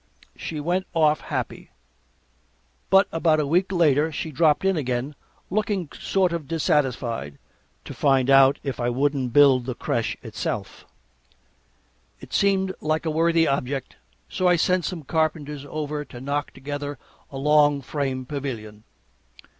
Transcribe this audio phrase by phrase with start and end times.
[0.35, 1.69] She went off happy,
[2.89, 5.13] but about a week later she dropped in again,
[5.51, 7.37] looking sort of dissatisfied,
[7.85, 10.87] to find out if I wouldn't build the crèche itself.
[12.19, 16.97] It seemed like a worthy object, so I sent some carpenters over to knock together
[17.29, 18.83] a long frame pavilion.